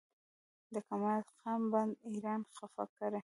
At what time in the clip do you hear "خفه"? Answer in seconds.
2.55-2.83